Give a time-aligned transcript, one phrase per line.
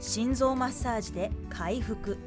[0.00, 2.18] 心臓マッサージで回復。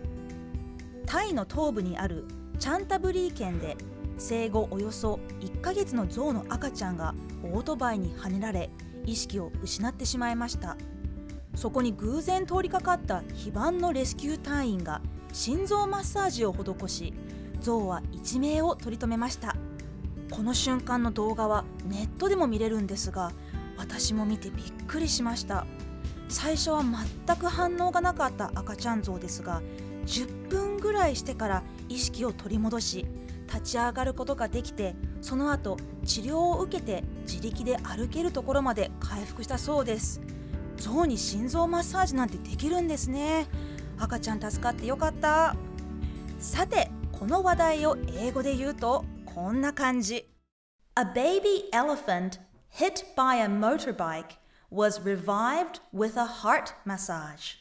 [1.06, 2.26] タイの東部にある
[2.60, 3.78] チャンタブリー県で
[4.18, 7.14] 生後およそ1ヶ月の象の赤ちゃんが
[7.44, 8.70] オートバイにはねられ
[9.06, 10.76] 意識を失ってしまいました。
[11.56, 15.02] そこに偶然通りかかった非番のレスキュー隊員が
[15.34, 17.14] 心臓マッサージを施し
[17.62, 19.56] 象は一命を取り留めました。
[20.30, 23.32] この瞬間の動画はネットでも見れるんですが
[23.78, 25.66] 私も見てびっくりしました。
[26.30, 29.62] 最初は全く反応がなかった赤ちゃん象ですが
[30.06, 33.06] 10分ぐらいしてから意識を取り戻し
[33.48, 40.22] 立ち上がることができてその後治療を受けて自力で歩けるところまで回復したそうです。
[40.78, 43.48] 象に心臓マッサージなんてできるんですね。
[43.98, 45.56] 赤ちゃん助かってよかった。
[46.40, 50.30] さてこの話題を英語で言うとこんな感じ。
[50.96, 52.40] A baby elephant
[52.74, 54.38] hit by a motorbike
[54.70, 57.56] was revived with a heart massage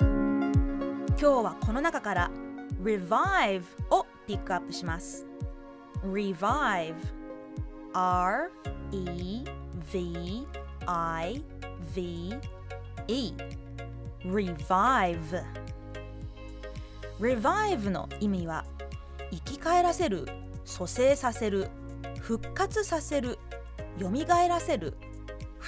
[0.00, 2.30] 今日はこの中から
[2.82, 5.24] revive をピックアップします
[6.04, 6.96] revive
[7.92, 8.50] R
[8.90, 9.44] E
[9.92, 10.46] V
[10.86, 11.44] I
[11.94, 12.34] V
[13.06, 13.32] E
[14.24, 15.44] revive
[17.20, 18.64] revive の意味は
[19.30, 20.26] 生き返らせる
[20.64, 21.68] 蘇生させる
[22.20, 23.38] 復活させる
[24.00, 24.10] 蘇
[24.48, 24.94] らせる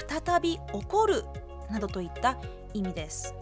[0.08, 1.24] 再び起こる
[1.70, 2.38] などといった
[2.74, 3.34] 意味です。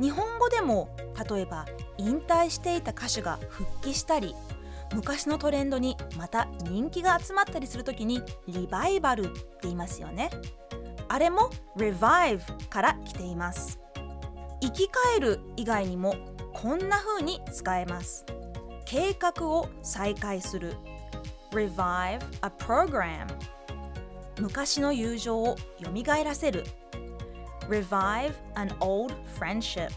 [0.00, 0.88] 日本語でも
[1.30, 1.66] 例えば
[1.98, 4.34] 引退していた歌手が復帰したり
[4.92, 10.30] 昔のトレンドにまた人気が集まったりするときにリバイバルって言いますよね。
[11.08, 13.78] あれも revive から来ています。
[14.60, 16.14] 生き返る以外にも
[16.52, 18.24] こんな風に使えます。
[18.84, 20.74] 計画を再開する。
[21.50, 23.26] revive a program
[24.40, 26.64] 昔の友情を蘇らせる
[27.68, 29.90] revive an old friendship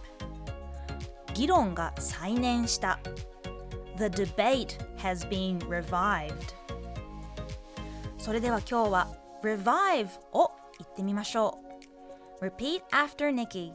[1.34, 3.00] 議論が再燃した
[3.98, 6.54] The debate has been revived
[8.18, 9.08] それでは今日は
[9.44, 11.60] revive を言ってみましょ
[12.42, 13.74] う Repeat after Nikki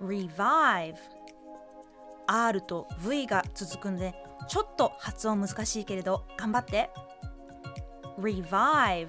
[0.00, 0.94] revive
[2.26, 4.14] R と V が続くので
[4.48, 6.90] ちょっと発音難しいけれど頑張って
[8.18, 9.08] revive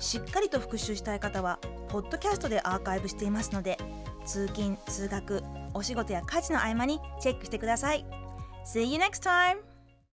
[0.00, 3.78] しっかりと復習したい方はポッドキャストでアーカイブしていますので
[4.24, 5.42] 通勤通学
[5.74, 8.04] お仕事や家事の合間にチェックしてください
[8.64, 9.69] See you next time!